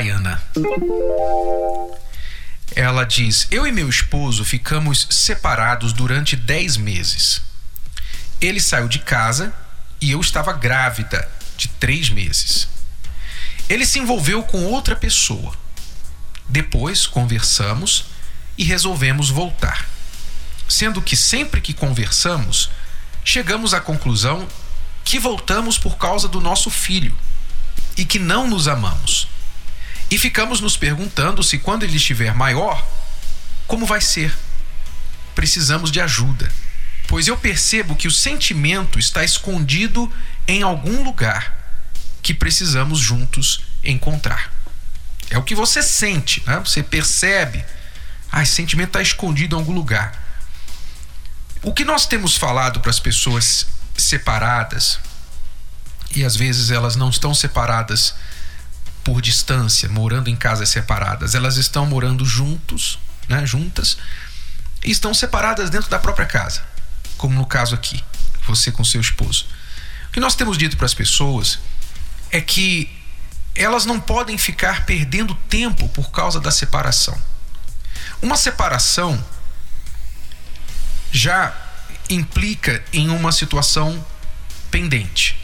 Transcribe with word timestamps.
Laiana. 0.00 0.42
Ela 2.74 3.04
diz: 3.04 3.46
Eu 3.50 3.66
e 3.66 3.72
meu 3.72 3.88
esposo 3.88 4.44
ficamos 4.44 5.06
separados 5.10 5.92
durante 5.92 6.36
10 6.36 6.78
meses. 6.78 7.42
Ele 8.40 8.60
saiu 8.60 8.88
de 8.88 9.00
casa 9.00 9.52
e 10.00 10.10
eu 10.12 10.20
estava 10.20 10.54
grávida 10.54 11.28
de 11.56 11.68
3 11.68 12.08
meses. 12.10 12.68
Ele 13.68 13.84
se 13.84 13.98
envolveu 13.98 14.42
com 14.42 14.64
outra 14.64 14.96
pessoa. 14.96 15.54
Depois 16.48 17.06
conversamos 17.06 18.06
e 18.56 18.64
resolvemos 18.64 19.28
voltar. 19.28 19.86
Sendo 20.66 21.02
que 21.02 21.16
sempre 21.16 21.60
que 21.60 21.74
conversamos, 21.74 22.70
chegamos 23.22 23.74
à 23.74 23.80
conclusão 23.80 24.48
que 25.04 25.18
voltamos 25.18 25.78
por 25.78 25.98
causa 25.98 26.26
do 26.26 26.40
nosso 26.40 26.70
filho 26.70 27.16
e 27.96 28.04
que 28.04 28.18
não 28.18 28.48
nos 28.48 28.66
amamos. 28.66 29.28
E 30.10 30.18
ficamos 30.18 30.60
nos 30.60 30.76
perguntando 30.76 31.42
se 31.42 31.58
quando 31.58 31.84
ele 31.84 31.96
estiver 31.96 32.34
maior, 32.34 32.84
como 33.66 33.86
vai 33.86 34.00
ser. 34.00 34.36
Precisamos 35.34 35.92
de 35.92 36.00
ajuda, 36.00 36.50
pois 37.06 37.28
eu 37.28 37.36
percebo 37.36 37.94
que 37.94 38.08
o 38.08 38.10
sentimento 38.10 38.98
está 38.98 39.22
escondido 39.24 40.12
em 40.48 40.62
algum 40.62 41.04
lugar 41.04 41.56
que 42.20 42.34
precisamos 42.34 42.98
juntos 42.98 43.62
encontrar. 43.84 44.52
É 45.30 45.38
o 45.38 45.42
que 45.44 45.54
você 45.54 45.82
sente, 45.82 46.42
né? 46.44 46.58
Você 46.58 46.82
percebe. 46.82 47.64
Ah, 48.32 48.42
esse 48.42 48.52
sentimento 48.52 48.88
está 48.88 49.00
escondido 49.00 49.54
em 49.54 49.58
algum 49.58 49.72
lugar. 49.72 50.20
O 51.62 51.72
que 51.72 51.84
nós 51.84 52.06
temos 52.06 52.36
falado 52.36 52.80
para 52.80 52.90
as 52.90 52.98
pessoas 52.98 53.66
separadas, 53.96 54.98
e 56.14 56.24
às 56.24 56.34
vezes 56.34 56.70
elas 56.70 56.96
não 56.96 57.10
estão 57.10 57.32
separadas 57.32 58.14
por 59.04 59.20
distância, 59.20 59.88
morando 59.88 60.28
em 60.28 60.36
casas 60.36 60.68
separadas, 60.68 61.34
elas 61.34 61.56
estão 61.56 61.86
morando 61.86 62.24
juntos, 62.24 62.98
né, 63.28 63.44
juntas, 63.46 63.98
e 64.84 64.90
estão 64.90 65.12
separadas 65.12 65.70
dentro 65.70 65.90
da 65.90 65.98
própria 65.98 66.26
casa, 66.26 66.62
como 67.16 67.34
no 67.34 67.46
caso 67.46 67.74
aqui, 67.74 68.02
você 68.46 68.72
com 68.72 68.84
seu 68.84 69.00
esposo. 69.00 69.46
O 70.08 70.12
que 70.12 70.20
nós 70.20 70.34
temos 70.34 70.58
dito 70.58 70.76
para 70.76 70.86
as 70.86 70.94
pessoas 70.94 71.58
é 72.30 72.40
que 72.40 72.90
elas 73.54 73.84
não 73.84 74.00
podem 74.00 74.38
ficar 74.38 74.84
perdendo 74.86 75.34
tempo 75.48 75.88
por 75.90 76.10
causa 76.10 76.40
da 76.40 76.50
separação. 76.50 77.20
Uma 78.22 78.36
separação 78.36 79.22
já 81.12 81.54
implica 82.08 82.82
em 82.92 83.08
uma 83.08 83.32
situação 83.32 84.04
pendente. 84.70 85.38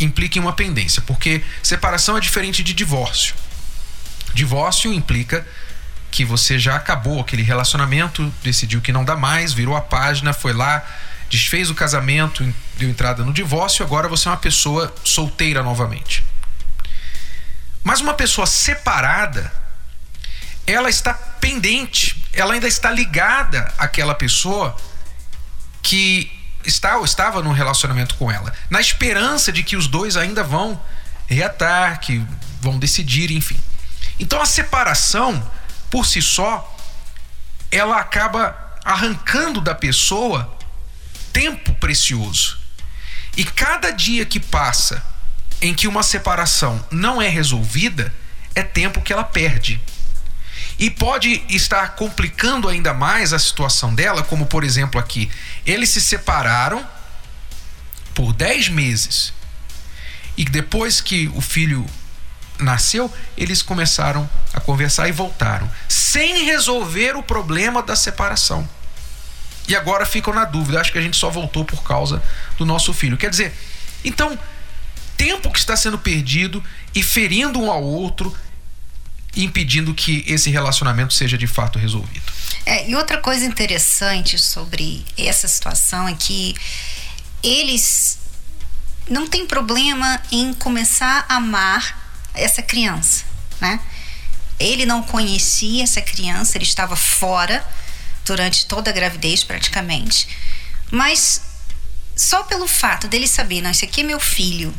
Implica 0.00 0.38
em 0.38 0.40
uma 0.40 0.54
pendência, 0.54 1.02
porque 1.02 1.44
separação 1.62 2.16
é 2.16 2.20
diferente 2.20 2.62
de 2.62 2.72
divórcio. 2.72 3.34
Divórcio 4.34 4.92
implica 4.92 5.46
que 6.10 6.24
você 6.24 6.58
já 6.58 6.74
acabou 6.74 7.20
aquele 7.20 7.42
relacionamento, 7.42 8.32
decidiu 8.42 8.80
que 8.80 8.92
não 8.92 9.04
dá 9.04 9.14
mais, 9.14 9.52
virou 9.52 9.76
a 9.76 9.80
página, 9.80 10.32
foi 10.32 10.52
lá, 10.52 10.84
desfez 11.28 11.70
o 11.70 11.74
casamento, 11.74 12.42
deu 12.76 12.88
entrada 12.88 13.24
no 13.24 13.32
divórcio, 13.32 13.84
agora 13.84 14.08
você 14.08 14.26
é 14.26 14.30
uma 14.32 14.36
pessoa 14.36 14.92
solteira 15.04 15.62
novamente. 15.62 16.24
Mas 17.84 18.00
uma 18.00 18.14
pessoa 18.14 18.46
separada, 18.46 19.52
ela 20.66 20.90
está 20.90 21.14
pendente, 21.14 22.24
ela 22.32 22.54
ainda 22.54 22.66
está 22.66 22.90
ligada 22.90 23.72
àquela 23.78 24.14
pessoa 24.14 24.76
que 25.82 26.39
está 26.64 26.96
ou 26.98 27.04
estava 27.04 27.42
num 27.42 27.52
relacionamento 27.52 28.14
com 28.16 28.30
ela, 28.30 28.52
na 28.68 28.80
esperança 28.80 29.50
de 29.50 29.62
que 29.62 29.76
os 29.76 29.86
dois 29.86 30.16
ainda 30.16 30.42
vão 30.42 30.80
reatar, 31.26 32.00
que 32.00 32.24
vão 32.60 32.78
decidir, 32.78 33.30
enfim. 33.30 33.58
Então 34.18 34.40
a 34.40 34.46
separação, 34.46 35.50
por 35.90 36.06
si 36.06 36.20
só, 36.20 36.76
ela 37.70 37.98
acaba 37.98 38.56
arrancando 38.84 39.60
da 39.60 39.74
pessoa 39.74 40.56
tempo 41.32 41.72
precioso. 41.74 42.58
E 43.36 43.44
cada 43.44 43.90
dia 43.90 44.26
que 44.26 44.40
passa 44.40 45.02
em 45.62 45.74
que 45.74 45.86
uma 45.86 46.02
separação 46.02 46.84
não 46.90 47.20
é 47.20 47.28
resolvida, 47.28 48.12
é 48.54 48.62
tempo 48.62 49.00
que 49.00 49.12
ela 49.12 49.24
perde. 49.24 49.80
E 50.80 50.88
pode 50.88 51.44
estar 51.50 51.94
complicando 51.94 52.66
ainda 52.66 52.94
mais 52.94 53.34
a 53.34 53.38
situação 53.38 53.94
dela, 53.94 54.22
como 54.22 54.46
por 54.46 54.64
exemplo 54.64 54.98
aqui, 54.98 55.30
eles 55.66 55.90
se 55.90 56.00
separaram 56.00 56.88
por 58.14 58.32
10 58.32 58.70
meses. 58.70 59.30
E 60.38 60.44
depois 60.46 61.02
que 61.02 61.30
o 61.34 61.42
filho 61.42 61.84
nasceu, 62.58 63.12
eles 63.36 63.60
começaram 63.60 64.28
a 64.54 64.60
conversar 64.60 65.06
e 65.06 65.12
voltaram, 65.12 65.70
sem 65.86 66.46
resolver 66.46 67.14
o 67.14 67.22
problema 67.22 67.82
da 67.82 67.94
separação. 67.94 68.66
E 69.68 69.76
agora 69.76 70.06
ficam 70.06 70.32
na 70.32 70.46
dúvida, 70.46 70.80
acho 70.80 70.92
que 70.92 70.98
a 70.98 71.02
gente 71.02 71.16
só 71.18 71.28
voltou 71.28 71.62
por 71.62 71.82
causa 71.82 72.22
do 72.56 72.64
nosso 72.64 72.94
filho. 72.94 73.18
Quer 73.18 73.28
dizer, 73.28 73.54
então, 74.02 74.38
tempo 75.14 75.52
que 75.52 75.58
está 75.58 75.76
sendo 75.76 75.98
perdido 75.98 76.64
e 76.94 77.02
ferindo 77.02 77.60
um 77.60 77.70
ao 77.70 77.82
outro, 77.82 78.34
impedindo 79.36 79.94
que 79.94 80.24
esse 80.26 80.50
relacionamento 80.50 81.14
seja 81.14 81.38
de 81.38 81.46
fato 81.46 81.78
resolvido. 81.78 82.32
É, 82.66 82.88
e 82.88 82.94
outra 82.94 83.18
coisa 83.18 83.44
interessante 83.44 84.38
sobre 84.38 85.04
essa 85.16 85.48
situação 85.48 86.08
é 86.08 86.14
que 86.14 86.54
eles 87.42 88.18
não 89.08 89.26
têm 89.26 89.46
problema 89.46 90.20
em 90.30 90.52
começar 90.54 91.24
a 91.28 91.36
amar 91.36 92.12
essa 92.34 92.62
criança, 92.62 93.24
né? 93.60 93.80
Ele 94.58 94.84
não 94.84 95.02
conhecia 95.02 95.82
essa 95.82 96.02
criança, 96.02 96.56
ele 96.56 96.64
estava 96.64 96.94
fora 96.94 97.64
durante 98.24 98.66
toda 98.66 98.90
a 98.90 98.92
gravidez 98.92 99.42
praticamente. 99.42 100.28
Mas 100.90 101.40
só 102.14 102.42
pelo 102.42 102.68
fato 102.68 103.08
dele 103.08 103.26
saber, 103.26 103.62
não, 103.62 103.70
esse 103.70 103.84
aqui 103.84 104.02
é 104.02 104.04
meu 104.04 104.20
filho, 104.20 104.74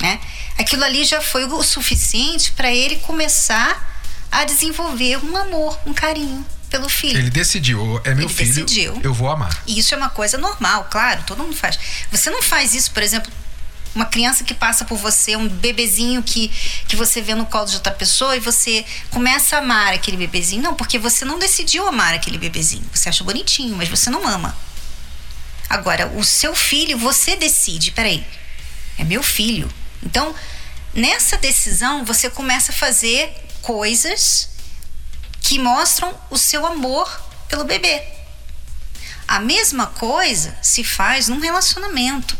né? 0.00 0.20
Aquilo 0.58 0.84
ali 0.84 1.04
já 1.04 1.20
foi 1.20 1.44
o 1.44 1.62
suficiente 1.62 2.52
para 2.52 2.70
ele 2.70 2.96
começar 2.96 3.94
a 4.30 4.44
desenvolver 4.44 5.18
um 5.24 5.36
amor, 5.36 5.78
um 5.86 5.92
carinho 5.92 6.44
pelo 6.70 6.88
filho. 6.88 7.18
Ele 7.18 7.30
decidiu, 7.30 8.00
é 8.04 8.14
meu 8.14 8.26
ele 8.26 8.34
filho, 8.34 8.64
decidiu. 8.64 9.00
eu 9.02 9.14
vou 9.14 9.30
amar. 9.30 9.62
E 9.66 9.78
isso 9.78 9.94
é 9.94 9.96
uma 9.96 10.10
coisa 10.10 10.36
normal, 10.36 10.88
claro, 10.90 11.22
todo 11.26 11.42
mundo 11.42 11.56
faz. 11.56 11.78
Você 12.10 12.30
não 12.30 12.42
faz 12.42 12.74
isso, 12.74 12.90
por 12.90 13.02
exemplo, 13.02 13.32
uma 13.94 14.04
criança 14.04 14.44
que 14.44 14.52
passa 14.52 14.84
por 14.84 14.98
você, 14.98 15.36
um 15.36 15.48
bebezinho 15.48 16.22
que, 16.22 16.48
que 16.86 16.94
você 16.94 17.22
vê 17.22 17.34
no 17.34 17.46
colo 17.46 17.64
de 17.64 17.76
outra 17.76 17.92
pessoa 17.92 18.36
e 18.36 18.40
você 18.40 18.84
começa 19.10 19.56
a 19.56 19.58
amar 19.60 19.94
aquele 19.94 20.18
bebezinho. 20.18 20.62
Não, 20.62 20.74
porque 20.74 20.98
você 20.98 21.24
não 21.24 21.38
decidiu 21.38 21.88
amar 21.88 22.12
aquele 22.12 22.36
bebezinho. 22.36 22.84
Você 22.92 23.08
acha 23.08 23.24
bonitinho, 23.24 23.74
mas 23.74 23.88
você 23.88 24.10
não 24.10 24.28
ama. 24.28 24.54
Agora, 25.68 26.08
o 26.08 26.22
seu 26.22 26.54
filho, 26.54 26.98
você 26.98 27.36
decide. 27.36 27.90
Peraí, 27.90 28.24
é 28.98 29.04
meu 29.04 29.22
filho. 29.22 29.68
Então, 30.02 30.34
nessa 30.94 31.36
decisão, 31.36 32.04
você 32.04 32.30
começa 32.30 32.72
a 32.72 32.74
fazer 32.74 33.34
coisas 33.62 34.48
que 35.40 35.58
mostram 35.58 36.14
o 36.30 36.36
seu 36.38 36.66
amor 36.66 37.08
pelo 37.48 37.64
bebê. 37.64 38.02
A 39.28 39.40
mesma 39.40 39.86
coisa 39.86 40.56
se 40.62 40.84
faz 40.84 41.28
num 41.28 41.40
relacionamento. 41.40 42.36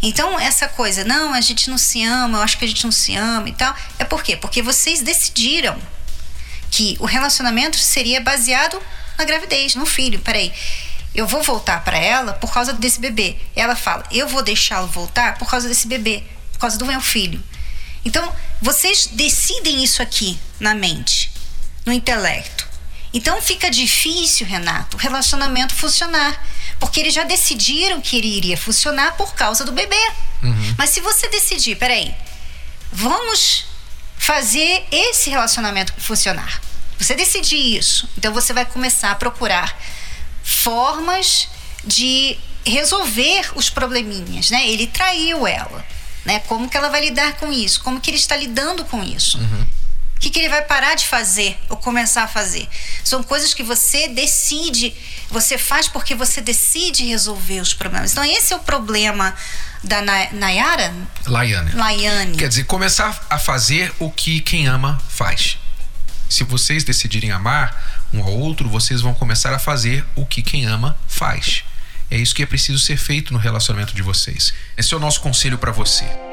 Então, 0.00 0.38
essa 0.38 0.68
coisa, 0.68 1.04
não, 1.04 1.34
a 1.34 1.40
gente 1.40 1.68
não 1.68 1.78
se 1.78 2.04
ama, 2.04 2.38
eu 2.38 2.42
acho 2.42 2.56
que 2.58 2.64
a 2.64 2.68
gente 2.68 2.84
não 2.84 2.92
se 2.92 3.16
ama 3.16 3.48
e 3.48 3.52
tal, 3.52 3.74
é 3.98 4.04
por 4.04 4.22
quê? 4.22 4.36
Porque 4.36 4.62
vocês 4.62 5.00
decidiram 5.00 5.76
que 6.70 6.96
o 7.00 7.06
relacionamento 7.06 7.76
seria 7.78 8.20
baseado 8.20 8.80
na 9.18 9.24
gravidez, 9.24 9.74
no 9.74 9.84
filho. 9.84 10.20
Peraí, 10.20 10.52
eu 11.18 11.26
vou 11.26 11.42
voltar 11.42 11.82
para 11.82 11.98
ela 11.98 12.32
por 12.32 12.52
causa 12.52 12.72
desse 12.72 13.00
bebê. 13.00 13.36
Ela 13.56 13.74
fala, 13.74 14.04
eu 14.12 14.28
vou 14.28 14.40
deixá-lo 14.40 14.86
voltar 14.86 15.36
por 15.36 15.50
causa 15.50 15.66
desse 15.66 15.88
bebê, 15.88 16.22
por 16.52 16.60
causa 16.60 16.78
do 16.78 16.86
meu 16.86 17.00
filho. 17.00 17.42
Então, 18.04 18.32
vocês 18.62 19.08
decidem 19.12 19.82
isso 19.82 20.00
aqui 20.00 20.38
na 20.60 20.76
mente, 20.76 21.32
no 21.84 21.92
intelecto. 21.92 22.68
Então 23.12 23.42
fica 23.42 23.68
difícil, 23.68 24.46
Renato, 24.46 24.96
o 24.96 25.00
relacionamento 25.00 25.74
funcionar. 25.74 26.40
Porque 26.78 27.00
eles 27.00 27.12
já 27.12 27.24
decidiram 27.24 28.00
que 28.00 28.16
ele 28.16 28.28
iria 28.28 28.56
funcionar 28.56 29.16
por 29.16 29.34
causa 29.34 29.64
do 29.64 29.72
bebê. 29.72 30.12
Uhum. 30.40 30.74
Mas 30.78 30.90
se 30.90 31.00
você 31.00 31.28
decidir, 31.28 31.74
peraí, 31.76 32.14
vamos 32.92 33.66
fazer 34.16 34.86
esse 34.92 35.30
relacionamento 35.30 35.92
funcionar. 35.98 36.60
Você 36.96 37.16
decidir 37.16 37.76
isso, 37.76 38.08
então 38.16 38.32
você 38.32 38.52
vai 38.52 38.64
começar 38.64 39.10
a 39.10 39.14
procurar 39.16 39.76
formas 40.48 41.48
de 41.84 42.36
resolver 42.64 43.50
os 43.54 43.70
probleminhas, 43.70 44.50
né? 44.50 44.68
Ele 44.68 44.86
traiu 44.86 45.46
ela, 45.46 45.84
né? 46.24 46.40
Como 46.40 46.68
que 46.68 46.76
ela 46.76 46.88
vai 46.88 47.00
lidar 47.02 47.34
com 47.34 47.52
isso? 47.52 47.82
Como 47.82 48.00
que 48.00 48.10
ele 48.10 48.16
está 48.16 48.36
lidando 48.36 48.84
com 48.84 49.02
isso? 49.02 49.38
O 50.16 50.20
que, 50.20 50.30
que 50.30 50.38
ele 50.40 50.48
vai 50.48 50.62
parar 50.62 50.96
de 50.96 51.06
fazer 51.06 51.56
ou 51.68 51.76
começar 51.76 52.24
a 52.24 52.28
fazer? 52.28 52.68
São 53.04 53.22
coisas 53.22 53.54
que 53.54 53.62
você 53.62 54.08
decide, 54.08 54.92
você 55.30 55.56
faz 55.56 55.86
porque 55.86 56.14
você 56.14 56.40
decide 56.40 57.04
resolver 57.06 57.60
os 57.60 57.72
problemas. 57.72 58.10
Então, 58.12 58.24
esse 58.24 58.52
é 58.52 58.56
o 58.56 58.60
problema 58.60 59.32
da 59.84 60.02
Na- 60.02 60.30
Nayara? 60.32 60.92
Laiane. 61.24 61.70
Laiane. 61.72 62.36
Quer 62.36 62.48
dizer, 62.48 62.64
começar 62.64 63.24
a 63.30 63.38
fazer 63.38 63.94
o 64.00 64.10
que 64.10 64.40
quem 64.40 64.66
ama 64.66 65.00
faz. 65.08 65.56
Se 66.28 66.42
vocês 66.42 66.82
decidirem 66.82 67.30
amar 67.30 67.97
um 68.12 68.22
ao 68.22 68.36
outro, 68.36 68.68
vocês 68.68 69.00
vão 69.00 69.14
começar 69.14 69.54
a 69.54 69.58
fazer 69.58 70.04
o 70.14 70.24
que 70.24 70.42
quem 70.42 70.66
ama 70.66 70.96
faz. 71.06 71.64
É 72.10 72.16
isso 72.16 72.34
que 72.34 72.42
é 72.42 72.46
preciso 72.46 72.78
ser 72.78 72.96
feito 72.96 73.32
no 73.32 73.38
relacionamento 73.38 73.94
de 73.94 74.02
vocês. 74.02 74.54
Esse 74.76 74.94
é 74.94 74.96
o 74.96 75.00
nosso 75.00 75.20
conselho 75.20 75.58
para 75.58 75.72
você. 75.72 76.27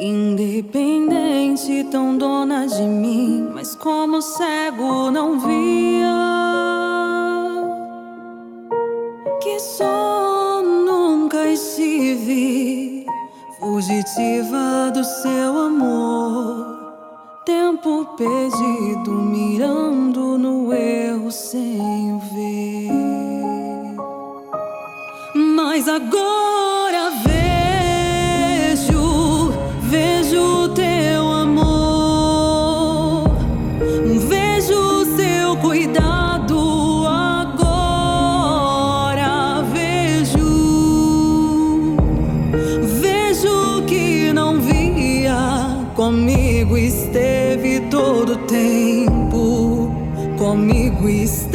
Independente, 0.00 1.82
tão 1.90 2.16
dona 2.16 2.68
de 2.68 2.82
mim, 2.82 3.50
mas 3.52 3.74
como 3.74 4.22
cego 4.22 5.10
não 5.10 5.40
via. 5.40 6.06
Que 9.42 9.58
só 9.58 10.62
nunca 10.62 11.48
estive 11.48 13.04
fugitiva 13.58 14.92
do 14.94 15.02
seu 15.02 15.58
amor. 15.58 16.94
Tempo 17.44 18.06
perdido, 18.16 19.10
mirando 19.10 20.38
no 20.38 20.72
erro 20.72 21.32
sem 21.32 22.20
ver. 22.32 22.92
Mas 25.34 25.88
agora 25.88 26.47
comigo 50.98 51.47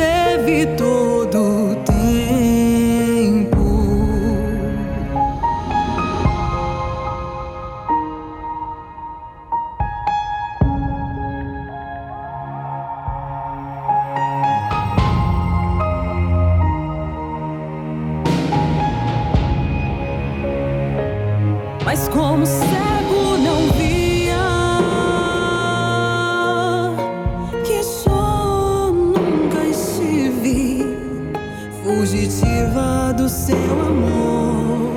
fugitiva 32.14 33.12
do 33.18 33.28
seu 33.28 33.56
amor. 33.56 34.94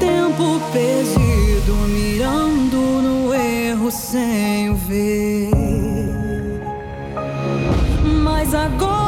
Tempo 0.00 0.60
perdido, 0.72 1.74
mirando 1.88 2.76
no 2.76 3.32
erro 3.32 3.90
sem 3.90 4.70
o 4.70 4.74
ver. 4.74 5.50
Mas 8.24 8.52
agora 8.52 8.99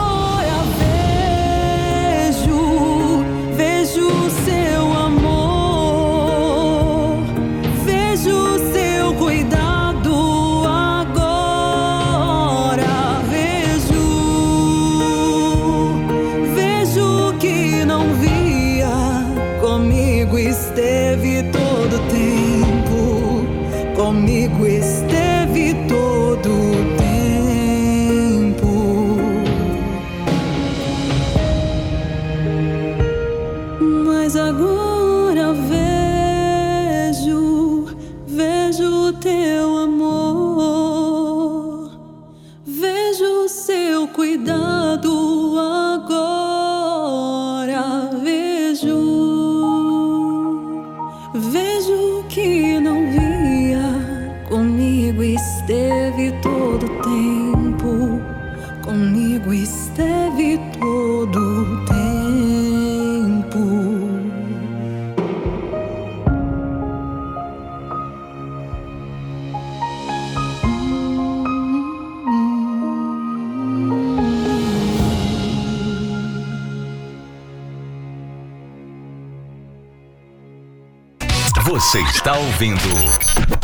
Você 81.83 82.01
está 82.03 82.37
ouvindo 82.37 82.79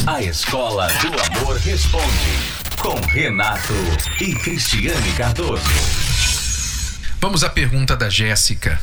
A 0.05 0.21
Escola 0.21 0.89
do 0.89 1.39
Amor 1.39 1.57
Responde 1.59 2.05
com 2.77 3.01
Renato 3.13 3.73
e 4.21 4.35
Cristiane 4.35 5.13
Cardoso. 5.13 5.63
Vamos 7.21 7.45
à 7.45 7.49
pergunta 7.49 7.97
da 7.97 8.11
Jéssica. 8.11 8.81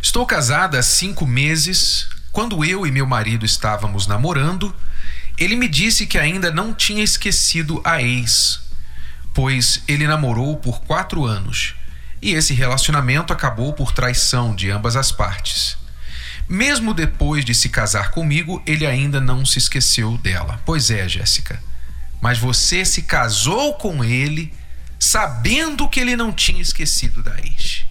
Estou 0.00 0.24
casada 0.24 0.78
há 0.78 0.82
cinco 0.82 1.26
meses. 1.26 2.08
Quando 2.32 2.64
eu 2.64 2.86
e 2.86 2.90
meu 2.90 3.04
marido 3.04 3.44
estávamos 3.44 4.06
namorando, 4.06 4.74
ele 5.36 5.54
me 5.54 5.68
disse 5.68 6.06
que 6.06 6.18
ainda 6.18 6.50
não 6.50 6.72
tinha 6.72 7.04
esquecido 7.04 7.82
a 7.84 8.02
ex, 8.02 8.62
pois 9.34 9.82
ele 9.86 10.06
namorou 10.06 10.56
por 10.56 10.80
quatro 10.80 11.26
anos 11.26 11.74
e 12.22 12.32
esse 12.32 12.54
relacionamento 12.54 13.30
acabou 13.30 13.74
por 13.74 13.92
traição 13.92 14.54
de 14.54 14.70
ambas 14.70 14.96
as 14.96 15.12
partes. 15.12 15.81
Mesmo 16.48 16.92
depois 16.92 17.44
de 17.44 17.54
se 17.54 17.68
casar 17.68 18.10
comigo, 18.10 18.62
ele 18.66 18.86
ainda 18.86 19.20
não 19.20 19.44
se 19.44 19.58
esqueceu 19.58 20.18
dela. 20.18 20.60
Pois 20.64 20.90
é, 20.90 21.08
Jéssica. 21.08 21.62
Mas 22.20 22.38
você 22.38 22.84
se 22.84 23.02
casou 23.02 23.74
com 23.74 24.04
ele 24.04 24.52
sabendo 24.98 25.88
que 25.88 25.98
ele 25.98 26.14
não 26.14 26.32
tinha 26.32 26.62
esquecido 26.62 27.22
da 27.22 27.36
ex. 27.40 27.84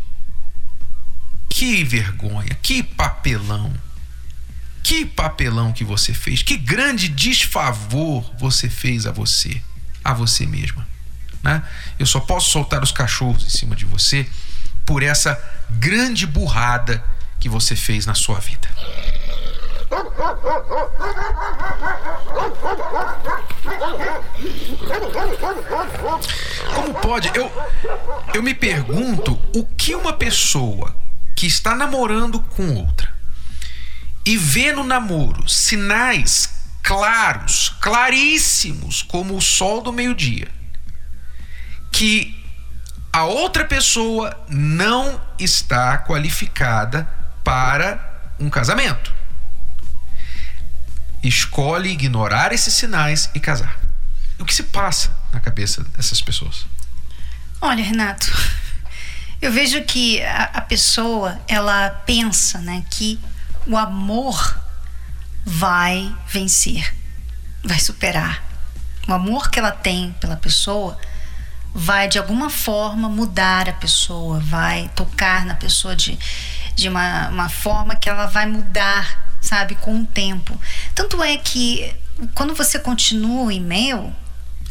Que 1.49 1.83
vergonha, 1.83 2.57
que 2.61 2.81
papelão. 2.81 3.73
Que 4.81 5.05
papelão 5.05 5.73
que 5.73 5.83
você 5.83 6.13
fez. 6.13 6.41
Que 6.41 6.55
grande 6.57 7.09
desfavor 7.09 8.33
você 8.39 8.69
fez 8.69 9.05
a 9.05 9.11
você, 9.11 9.61
a 10.03 10.13
você 10.13 10.45
mesma. 10.45 10.87
Né? 11.43 11.61
Eu 11.99 12.05
só 12.05 12.19
posso 12.19 12.49
soltar 12.49 12.81
os 12.81 12.91
cachorros 12.91 13.43
em 13.43 13.49
cima 13.49 13.75
de 13.75 13.85
você 13.85 14.27
por 14.85 15.03
essa 15.03 15.37
grande 15.71 16.25
burrada 16.25 17.03
que 17.41 17.49
você 17.49 17.75
fez 17.75 18.05
na 18.05 18.13
sua 18.13 18.39
vida. 18.39 18.69
Como 26.75 26.93
pode? 27.01 27.31
Eu, 27.33 27.51
eu 28.35 28.43
me 28.43 28.53
pergunto 28.53 29.37
o 29.55 29.65
que 29.65 29.95
uma 29.95 30.13
pessoa 30.13 30.95
que 31.35 31.47
está 31.47 31.73
namorando 31.73 32.39
com 32.39 32.75
outra 32.75 33.11
e 34.23 34.37
vê 34.37 34.71
no 34.71 34.83
namoro 34.83 35.49
sinais 35.49 36.61
claros, 36.83 37.75
claríssimos, 37.81 39.01
como 39.01 39.35
o 39.35 39.41
sol 39.41 39.81
do 39.81 39.91
meio-dia, 39.91 40.47
que 41.91 42.39
a 43.11 43.25
outra 43.25 43.65
pessoa 43.65 44.39
não 44.47 45.19
está 45.39 45.97
qualificada 45.97 47.20
para 47.43 48.33
um 48.39 48.49
casamento. 48.49 49.13
Escolhe 51.23 51.89
ignorar 51.89 52.51
esses 52.51 52.73
sinais 52.73 53.29
e 53.35 53.39
casar. 53.39 53.79
O 54.39 54.45
que 54.45 54.53
se 54.53 54.63
passa 54.63 55.15
na 55.31 55.39
cabeça 55.39 55.83
dessas 55.95 56.21
pessoas? 56.21 56.65
Olha, 57.61 57.83
Renato, 57.83 58.31
Eu 59.41 59.51
vejo 59.51 59.81
que 59.81 60.21
a, 60.21 60.43
a 60.53 60.61
pessoa, 60.61 61.41
ela 61.47 61.89
pensa, 62.05 62.59
né, 62.59 62.83
que 62.91 63.19
o 63.65 63.75
amor 63.75 64.55
vai 65.43 66.15
vencer, 66.27 66.93
vai 67.63 67.79
superar. 67.79 68.43
O 69.07 69.13
amor 69.13 69.49
que 69.49 69.57
ela 69.57 69.71
tem 69.71 70.15
pela 70.21 70.35
pessoa 70.35 70.95
vai 71.73 72.07
de 72.07 72.19
alguma 72.19 72.51
forma 72.51 73.09
mudar 73.09 73.67
a 73.67 73.73
pessoa, 73.73 74.39
vai 74.39 74.91
tocar 74.95 75.43
na 75.43 75.55
pessoa 75.55 75.95
de, 75.95 76.19
de 76.75 76.89
uma, 76.89 77.29
uma 77.29 77.49
forma 77.49 77.95
que 77.95 78.09
ela 78.09 78.25
vai 78.25 78.45
mudar, 78.45 79.35
sabe, 79.41 79.75
com 79.75 80.01
o 80.01 80.05
tempo. 80.05 80.59
Tanto 80.95 81.21
é 81.23 81.37
que 81.37 81.93
quando 82.33 82.53
você 82.53 82.79
continua 82.79 83.45
o 83.45 83.51
e-mail, 83.51 84.13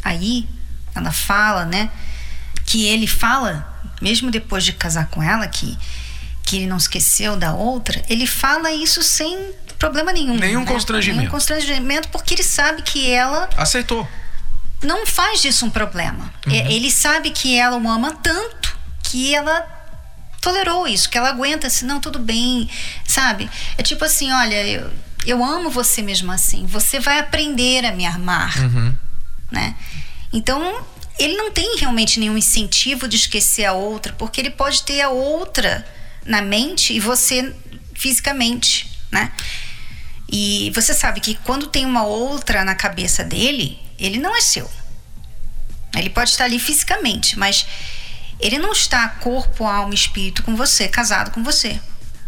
aí 0.03 0.47
ela 0.95 1.11
fala, 1.11 1.65
né, 1.65 1.89
que 2.65 2.85
ele 2.85 3.07
fala, 3.07 3.67
mesmo 4.01 4.31
depois 4.31 4.63
de 4.63 4.73
casar 4.73 5.07
com 5.07 5.21
ela, 5.21 5.47
que, 5.47 5.77
que 6.43 6.57
ele 6.57 6.67
não 6.67 6.77
esqueceu 6.77 7.35
da 7.35 7.53
outra, 7.53 8.01
ele 8.09 8.25
fala 8.27 8.71
isso 8.71 9.01
sem 9.03 9.53
problema 9.77 10.13
nenhum. 10.13 10.37
Nenhum 10.37 10.59
né? 10.61 10.65
constrangimento. 10.65 11.19
Nenhum 11.21 11.31
constrangimento, 11.31 12.09
porque 12.09 12.35
ele 12.35 12.43
sabe 12.43 12.83
que 12.83 13.09
ela 13.11 13.49
Aceitou. 13.57 14.07
não 14.83 15.07
faz 15.07 15.41
disso 15.41 15.65
um 15.65 15.71
problema. 15.71 16.31
É, 16.47 16.71
Ele 16.71 16.91
sabe 16.91 17.31
que 17.31 17.57
ela 17.57 17.77
o 17.77 17.89
ama 17.89 18.11
tanto 18.21 18.77
que 19.03 19.33
ela 19.33 19.80
tolerou 20.41 20.87
isso, 20.87 21.09
que 21.09 21.17
ela 21.17 21.29
aguenta 21.29 21.67
assim, 21.67 21.85
não, 21.85 22.01
tudo 22.01 22.17
bem, 22.19 22.67
sabe? 23.05 23.49
É 23.77 23.83
tipo 23.83 24.03
assim, 24.03 24.31
olha, 24.31 24.65
eu, 24.65 24.91
eu 25.25 25.43
amo 25.45 25.69
você 25.69 26.01
mesmo 26.01 26.31
assim, 26.31 26.65
você 26.65 26.99
vai 26.99 27.19
aprender 27.19 27.85
a 27.85 27.91
me 27.93 28.05
amar, 28.05 28.53
né? 29.51 29.75
Então, 30.33 30.83
ele 31.19 31.35
não 31.35 31.51
tem 31.51 31.77
realmente 31.77 32.19
nenhum 32.19 32.37
incentivo 32.37 33.07
de 33.07 33.15
esquecer 33.15 33.65
a 33.65 33.73
outra, 33.73 34.13
porque 34.13 34.41
ele 34.41 34.49
pode 34.49 34.81
ter 34.83 35.01
a 35.01 35.09
outra 35.09 35.85
na 36.25 36.41
mente 36.41 36.93
e 36.93 36.99
você 36.99 37.55
fisicamente, 37.93 38.89
né? 39.11 39.31
E 40.27 40.71
você 40.73 40.93
sabe 40.93 41.19
que 41.19 41.35
quando 41.35 41.67
tem 41.67 41.85
uma 41.85 42.03
outra 42.03 42.63
na 42.63 42.73
cabeça 42.73 43.23
dele, 43.23 43.77
ele 43.99 44.17
não 44.17 44.35
é 44.35 44.41
seu. 44.41 44.69
Ele 45.95 46.09
pode 46.09 46.29
estar 46.29 46.45
ali 46.45 46.57
fisicamente, 46.57 47.37
mas 47.37 47.67
ele 48.41 48.57
não 48.57 48.71
está 48.71 49.07
corpo, 49.07 49.65
alma 49.65 49.93
espírito 49.93 50.43
com 50.43 50.55
você, 50.55 50.87
casado 50.87 51.31
com 51.31 51.43
você. 51.43 51.79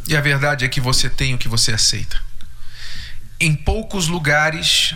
E 0.07 0.15
a 0.15 0.21
verdade 0.21 0.65
é 0.65 0.69
que 0.69 0.81
você 0.81 1.09
tem 1.09 1.33
o 1.33 1.37
que 1.37 1.47
você 1.47 1.73
aceita. 1.73 2.21
Em 3.39 3.55
poucos 3.55 4.07
lugares, 4.07 4.95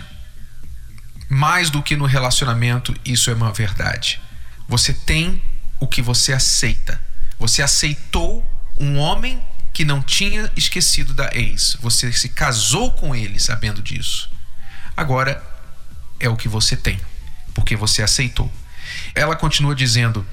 mais 1.28 1.70
do 1.70 1.82
que 1.82 1.96
no 1.96 2.06
relacionamento, 2.06 2.94
isso 3.04 3.30
é 3.30 3.34
uma 3.34 3.52
verdade. 3.52 4.20
Você 4.68 4.92
tem 4.92 5.42
o 5.80 5.86
que 5.86 6.02
você 6.02 6.32
aceita. 6.32 7.00
Você 7.38 7.62
aceitou 7.62 8.44
um 8.78 8.98
homem 8.98 9.42
que 9.72 9.84
não 9.84 10.02
tinha 10.02 10.50
esquecido 10.56 11.14
da 11.14 11.30
ex. 11.32 11.76
Você 11.80 12.12
se 12.12 12.30
casou 12.30 12.92
com 12.92 13.14
ele 13.14 13.38
sabendo 13.38 13.82
disso. 13.82 14.30
Agora 14.96 15.42
é 16.18 16.28
o 16.28 16.36
que 16.36 16.48
você 16.48 16.76
tem, 16.76 17.00
porque 17.54 17.76
você 17.76 18.02
aceitou. 18.02 18.52
Ela 19.14 19.36
continua 19.36 19.74
dizendo: 19.74 20.26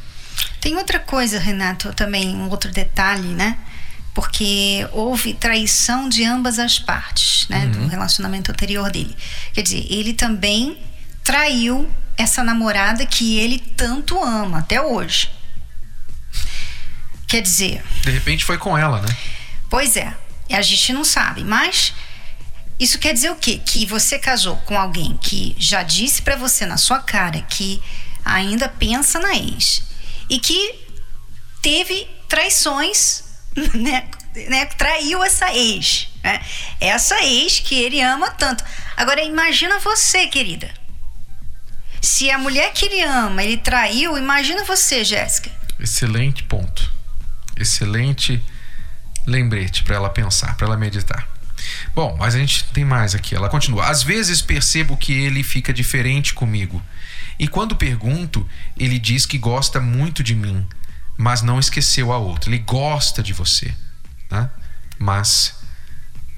Tem 0.60 0.76
outra 0.78 1.00
coisa, 1.00 1.40
Renato, 1.40 1.94
também, 1.94 2.36
um 2.36 2.50
outro 2.50 2.72
detalhe, 2.72 3.28
né? 3.30 3.58
Porque 4.14 4.88
houve 4.92 5.34
traição 5.34 6.08
de 6.08 6.24
ambas 6.24 6.58
as 6.58 6.80
partes, 6.80 7.48
né? 7.50 7.68
Do 7.68 7.88
relacionamento 7.88 8.52
anterior 8.52 8.90
dele. 8.90 9.16
Quer 9.54 9.62
dizer, 9.62 9.86
ele 9.90 10.14
também 10.14 10.78
traiu 11.24 11.90
essa 12.18 12.44
namorada 12.44 13.06
que 13.06 13.38
ele 13.38 13.60
tanto 13.60 14.18
ama 14.22 14.60
até 14.60 14.82
hoje. 14.82 15.30
Quer 17.28 17.42
dizer, 17.42 17.84
de 18.02 18.12
repente 18.12 18.46
foi 18.46 18.58
com 18.58 18.78
ela, 18.78 19.02
né? 19.02 19.18
Pois 19.70 19.98
é, 19.98 20.14
a 20.50 20.62
gente 20.62 20.94
não 20.94 21.04
sabe, 21.04 21.44
mas 21.44 21.94
isso 22.80 23.00
quer 23.00 23.14
dizer 23.14 23.32
o 23.32 23.36
quê? 23.36 23.60
Que 23.64 23.86
você 23.86 24.18
casou 24.18 24.56
com 24.58 24.78
alguém 24.78 25.18
que 25.18 25.56
já 25.60 25.84
disse 25.84 26.22
pra 26.22 26.36
você 26.36 26.66
na 26.66 26.78
sua 26.78 27.00
cara 27.00 27.42
que 27.42 27.82
ainda 28.24 28.70
pensa 28.70 29.20
na 29.20 29.36
ex 29.36 29.84
e 30.30 30.40
que 30.40 30.76
teve 31.62 32.08
traições, 32.28 33.24
né? 33.74 34.08
né? 34.50 34.66
Traiu 34.66 35.24
essa 35.24 35.54
ex, 35.54 36.10
né? 36.24 36.42
Essa 36.80 37.22
ex 37.24 37.60
que 37.60 37.76
ele 37.76 38.02
ama 38.02 38.32
tanto. 38.32 38.64
Agora 38.98 39.22
imagina 39.22 39.80
você, 39.80 40.28
querida. 40.28 40.72
Se 42.02 42.30
a 42.30 42.38
mulher 42.38 42.72
que 42.72 42.86
ele 42.86 43.02
ama, 43.02 43.44
ele 43.44 43.58
traiu, 43.58 44.18
imagina 44.18 44.64
você, 44.64 45.04
Jéssica. 45.04 45.52
Excelente 45.80 46.44
ponto. 46.44 46.92
Excelente 47.58 48.44
lembrete 49.26 49.84
para 49.84 49.96
ela 49.96 50.10
pensar, 50.10 50.56
para 50.56 50.68
ela 50.68 50.78
meditar. 50.78 51.28
Bom, 51.94 52.16
mas 52.20 52.36
a 52.36 52.38
gente 52.38 52.66
tem 52.66 52.86
mais 52.86 53.16
aqui. 53.16 53.34
Ela 53.36 53.50
continua. 53.50 53.88
Às 53.90 54.04
vezes 54.04 54.42
percebo 54.42 54.98
que 54.98 55.14
ele 55.14 55.44
fica 55.44 55.74
diferente 55.74 56.34
comigo. 56.34 56.82
E 57.38 57.48
quando 57.48 57.76
pergunto, 57.76 58.48
ele 58.78 58.98
diz 58.98 59.26
que 59.26 59.38
gosta 59.38 59.80
muito 59.80 60.24
de 60.24 60.36
mim, 60.36 60.66
mas 61.18 61.42
não 61.42 61.60
esqueceu 61.60 62.12
a 62.12 62.18
outra. 62.18 62.50
Ele 62.50 62.60
gosta 62.60 63.22
de 63.22 63.34
você, 63.34 63.74
né? 64.32 64.50
mas 64.98 65.56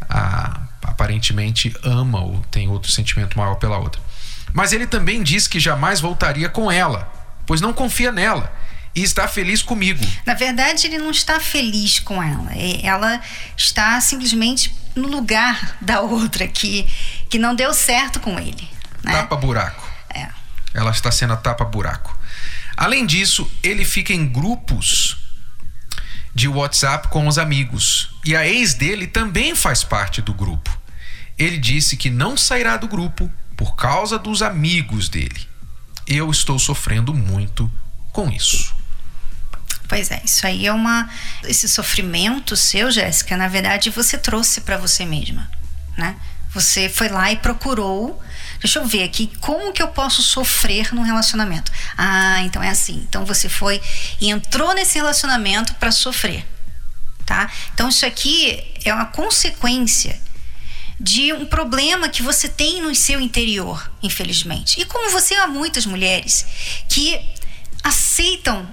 ah, 0.10 0.68
aparentemente 0.84 1.74
ama 1.84 2.22
ou 2.22 2.40
tem 2.52 2.68
outro 2.68 2.92
sentimento 2.92 3.38
maior 3.38 3.56
pela 3.56 3.78
outra. 3.78 4.02
Mas 4.54 4.74
ele 4.74 4.88
também 4.88 5.22
diz 5.22 5.48
que 5.48 5.60
jamais 5.60 6.00
voltaria 6.00 6.50
com 6.50 6.72
ela, 6.72 7.12
pois 7.46 7.62
não 7.62 7.74
confia 7.74 8.12
nela 8.12 8.52
e 8.96 9.04
está 9.04 9.28
feliz 9.28 9.62
comigo. 9.62 10.04
Na 10.26 10.34
verdade, 10.34 10.88
ele 10.88 10.98
não 10.98 11.12
está 11.12 11.40
feliz 11.40 12.00
com 12.00 12.22
ela. 12.22 12.50
Ela 12.82 13.22
está 13.56 14.02
simplesmente 14.02 14.74
no 14.96 15.08
lugar 15.08 15.78
da 15.80 16.02
outra 16.02 16.48
que, 16.48 16.88
que 17.30 17.38
não 17.38 17.54
deu 17.54 17.74
certo 17.74 18.20
com 18.20 18.40
ele. 18.40 18.68
Né? 19.04 19.12
Tapa 19.12 19.36
buraco. 19.36 19.87
Ela 20.74 20.92
está 20.92 21.12
sendo 21.12 21.34
a 21.34 21.38
tapa 21.38 21.66
buraco. 21.66 22.18
Além 22.76 23.06
disso, 23.06 23.50
ele 23.64 23.84
fica 23.84 24.14
em 24.14 24.28
grupos 24.28 25.18
de 26.36 26.48
WhatsApp 26.48 27.08
com 27.08 27.28
os 27.28 27.40
amigos. 27.40 28.10
E 28.24 28.36
a 28.36 28.48
ex 28.48 28.76
dele 28.76 29.08
também 29.08 29.56
faz 29.56 29.84
parte 29.84 30.22
do 30.22 30.34
grupo. 30.34 30.70
Ele 31.38 31.58
disse 31.58 31.98
que 31.98 32.10
não 32.10 32.38
sairá 32.38 32.78
do 32.78 32.88
grupo 32.88 33.32
por 33.56 33.76
causa 33.76 34.20
dos 34.20 34.44
amigos 34.44 35.10
dele. 35.10 35.48
Eu 36.06 36.30
estou 36.30 36.60
sofrendo 36.60 37.14
muito 37.14 37.72
com 38.14 38.30
isso. 38.30 38.76
Pois 39.88 40.12
é, 40.12 40.22
isso 40.24 40.46
aí 40.46 40.68
é 40.68 40.72
uma. 40.72 41.10
Esse 41.44 41.68
sofrimento 41.68 42.56
seu, 42.56 42.92
Jéssica, 42.92 43.36
na 43.38 43.48
verdade 43.48 43.90
você 43.90 44.18
trouxe 44.18 44.62
para 44.62 44.78
você 44.78 45.06
mesma, 45.06 45.50
né? 45.98 46.16
Você 46.54 46.90
foi 46.90 47.10
lá 47.10 47.32
e 47.32 47.38
procurou. 47.38 48.22
Deixa 48.60 48.80
eu 48.80 48.86
ver 48.86 49.04
aqui 49.04 49.32
como 49.40 49.72
que 49.72 49.82
eu 49.82 49.90
posso 49.90 50.22
sofrer 50.24 50.94
num 50.94 51.04
relacionamento. 51.04 51.72
Ah, 51.98 52.42
então 52.42 52.62
é 52.64 52.70
assim. 52.70 53.06
Então 53.08 53.26
você 53.26 53.48
foi 53.48 53.82
e 54.20 54.30
entrou 54.30 54.74
nesse 54.74 54.98
relacionamento 54.98 55.76
para 55.76 55.92
sofrer, 55.92 56.46
tá? 57.26 57.52
Então 57.74 57.90
isso 57.90 58.06
aqui 58.06 58.64
é 58.84 58.94
uma 58.94 59.06
consequência 59.06 60.20
de 61.00 61.32
um 61.32 61.46
problema 61.46 62.10
que 62.10 62.24
você 62.24 62.50
tem 62.50 62.82
no 62.82 62.94
seu 62.96 63.22
interior, 63.22 63.92
infelizmente. 64.02 64.82
E 64.82 64.86
como 64.86 65.12
você 65.12 65.36
há 65.36 65.48
muitas 65.48 65.86
mulheres 65.86 66.46
que 66.90 67.20
aceitam 67.84 68.68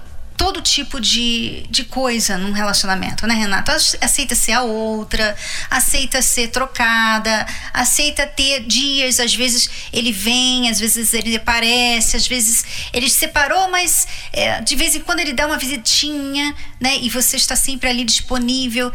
todo 0.45 0.61
tipo 0.61 1.01
de, 1.01 1.65
de 1.71 1.83
coisa 1.85 2.37
num 2.37 2.51
relacionamento, 2.51 3.25
né, 3.25 3.33
Renata? 3.33 3.75
Aceita 3.99 4.35
ser 4.35 4.51
a 4.51 4.61
outra, 4.61 5.35
aceita 5.71 6.21
ser 6.21 6.49
trocada, 6.49 7.47
aceita 7.73 8.27
ter 8.27 8.63
dias, 8.67 9.19
às 9.19 9.33
vezes 9.33 9.67
ele 9.91 10.11
vem, 10.11 10.69
às 10.69 10.79
vezes 10.79 11.15
ele 11.15 11.35
aparece, 11.35 12.15
às 12.15 12.27
vezes 12.27 12.63
ele 12.93 13.09
se 13.09 13.15
separou, 13.15 13.71
mas 13.71 14.07
é, 14.31 14.61
de 14.61 14.75
vez 14.75 14.93
em 14.93 14.99
quando 14.99 15.19
ele 15.19 15.33
dá 15.33 15.47
uma 15.47 15.57
visitinha, 15.57 16.53
né? 16.79 16.95
E 17.01 17.09
você 17.09 17.37
está 17.37 17.55
sempre 17.55 17.89
ali 17.89 18.03
disponível. 18.03 18.91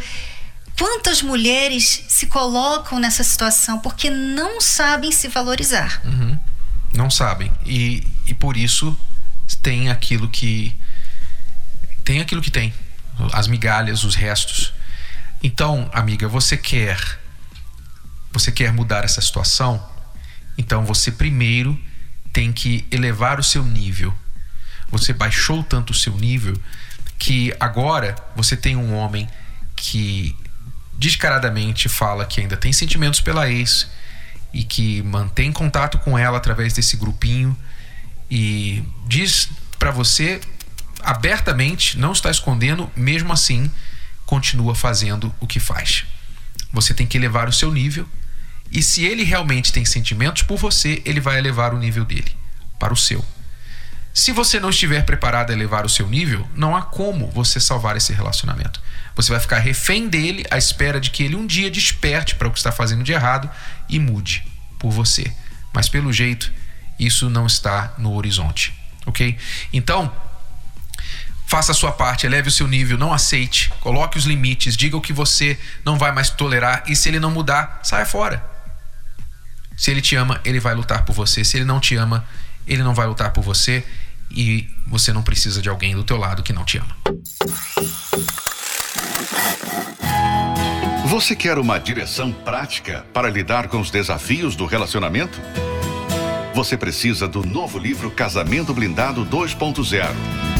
Quantas 0.79 1.21
mulheres 1.21 2.05
se 2.07 2.29
colocam 2.29 3.01
nessa 3.01 3.25
situação 3.25 3.81
porque 3.81 4.09
não 4.09 4.61
sabem 4.61 5.11
se 5.11 5.27
valorizar? 5.27 6.01
Não 6.95 7.11
sabem. 7.11 7.51
E, 7.67 8.07
e 8.29 8.35
por 8.35 8.57
isso 8.57 8.97
tem 9.61 9.91
aquilo 9.91 10.29
que. 10.29 10.73
Tem 12.11 12.21
aquilo 12.21 12.43
que 12.43 12.51
tem. 12.51 12.75
As 13.33 13.47
migalhas, 13.47 14.03
os 14.03 14.17
restos. 14.17 14.73
Então, 15.41 15.89
amiga, 15.93 16.27
você 16.27 16.57
quer. 16.57 16.99
Você 18.33 18.51
quer 18.51 18.73
mudar 18.73 19.05
essa 19.05 19.21
situação? 19.21 19.81
Então 20.59 20.85
você 20.85 21.13
primeiro 21.13 21.81
tem 22.33 22.53
que 22.53 22.85
elevar 22.91 23.39
o 23.39 23.45
seu 23.45 23.65
nível. 23.65 24.13
Você 24.91 25.13
baixou 25.13 25.63
tanto 25.63 25.93
o 25.93 25.95
seu 25.95 26.17
nível 26.17 26.61
que 27.17 27.55
agora 27.61 28.17
você 28.35 28.57
tem 28.57 28.75
um 28.75 28.93
homem 28.93 29.29
que 29.77 30.37
descaradamente 30.95 31.89
fala 31.89 32.27
que 32.27 32.41
ainda 32.41 32.57
tem 32.57 32.73
sentimentos 32.73 33.21
pela 33.21 33.49
ex 33.49 33.89
e 34.53 34.65
que 34.65 35.01
mantém 35.05 35.53
contato 35.53 35.97
com 35.99 36.19
ela 36.19 36.39
através 36.39 36.73
desse 36.73 36.97
grupinho 36.97 37.57
e 38.29 38.83
diz 39.07 39.49
pra 39.79 39.93
você 39.93 40.41
abertamente, 41.05 41.99
não 41.99 42.13
está 42.13 42.31
escondendo, 42.31 42.91
mesmo 42.95 43.33
assim, 43.33 43.71
continua 44.27 44.75
fazendo 44.75 45.35
o 45.41 45.47
que 45.47 45.61
faz. 45.61 46.05
Você 46.73 46.95
tem 46.95 47.07
que 47.07 47.17
elevar 47.17 47.49
o 47.49 47.53
seu 47.53 47.73
nível, 47.73 48.07
e 48.71 48.83
se 48.83 49.05
ele 49.05 49.25
realmente 49.25 49.73
tem 49.73 49.85
sentimentos 49.85 50.43
por 50.43 50.57
você, 50.57 51.03
ele 51.05 51.21
vai 51.21 51.39
elevar 51.39 51.75
o 51.75 51.79
nível 51.79 52.05
dele 52.05 52.37
para 52.79 52.93
o 52.93 52.97
seu. 52.97 53.25
Se 54.13 54.33
você 54.33 54.59
não 54.59 54.71
estiver 54.71 55.05
preparado 55.05 55.51
a 55.51 55.53
elevar 55.53 55.85
o 55.85 55.89
seu 55.89 56.09
nível, 56.09 56.49
não 56.55 56.77
há 56.77 56.83
como 56.83 57.31
você 57.31 57.61
salvar 57.61 57.97
esse 57.97 58.13
relacionamento. 58.13 58.81
Você 59.15 59.31
vai 59.31 59.41
ficar 59.41 59.59
refém 59.59 60.09
dele 60.09 60.45
à 60.51 60.59
espera 60.59 61.01
de 61.01 61.11
que 61.11 61.23
ele 61.23 61.37
um 61.37 61.47
dia 61.47 61.71
desperte 61.71 62.35
para 62.35 62.49
o 62.49 62.51
que 62.51 62.59
está 62.59 62.73
fazendo 62.73 63.03
de 63.03 63.13
errado 63.13 63.51
e 63.89 63.99
mude 63.99 64.45
por 64.79 64.91
você. 64.91 65.33
Mas 65.73 65.89
pelo 65.89 66.13
jeito, 66.13 66.53
isso 66.99 67.31
não 67.31 67.47
está 67.47 67.95
no 67.99 68.15
horizonte, 68.15 68.75
ok? 69.07 69.37
Então, 69.73 70.13
faça 71.51 71.73
a 71.73 71.75
sua 71.75 71.91
parte, 71.91 72.27
eleve 72.27 72.47
o 72.47 72.53
seu 72.53 72.69
nível, 72.69 72.97
não 72.97 73.13
aceite, 73.13 73.71
coloque 73.81 74.17
os 74.17 74.25
limites, 74.25 74.77
diga 74.77 74.97
o 74.97 75.01
que 75.01 75.13
você 75.13 75.59
não 75.85 75.99
vai 75.99 76.13
mais 76.13 76.31
tolerar 76.31 76.85
e 76.87 76.95
se 76.95 77.09
ele 77.09 77.19
não 77.19 77.29
mudar, 77.29 77.81
saia 77.83 78.07
fora. 78.07 78.41
Se 79.77 79.91
ele 79.91 80.01
te 80.01 80.15
ama, 80.15 80.41
ele 80.45 80.61
vai 80.61 80.77
lutar 80.77 81.05
por 81.05 81.13
você. 81.13 81.43
Se 81.43 81.57
ele 81.57 81.65
não 81.65 81.81
te 81.81 81.97
ama, 81.97 82.25
ele 82.69 82.85
não 82.85 82.95
vai 82.95 83.09
lutar 83.09 83.33
por 83.33 83.43
você 83.43 83.85
e 84.31 84.71
você 84.87 85.13
não 85.13 85.25
precisa 85.25 85.61
de 85.61 85.69
alguém 85.69 85.97
do 85.97 86.05
teu 86.05 86.17
lado 86.19 86.41
que 86.41 86.53
não 86.53 86.65
te 86.65 86.79
ama. 86.79 86.97
Você 91.07 91.35
quer 91.35 91.59
uma 91.59 91.79
direção 91.79 92.31
prática 92.31 93.05
para 93.13 93.29
lidar 93.29 93.67
com 93.67 93.81
os 93.81 93.91
desafios 93.91 94.55
do 94.55 94.67
relacionamento? 94.67 95.41
Você 96.55 96.77
precisa 96.77 97.27
do 97.27 97.45
novo 97.45 97.77
livro 97.77 98.09
Casamento 98.09 98.73
Blindado 98.73 99.27
2.0. 99.27 100.60